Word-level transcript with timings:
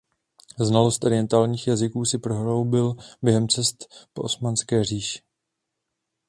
Znalost 0.59 1.03
orientálních 1.03 1.67
jazyků 1.67 2.05
si 2.05 2.17
prohloubil 2.19 2.95
během 3.21 3.47
cest 3.47 3.85
po 4.13 4.21
osmanské 4.21 4.83
říši. 4.83 5.21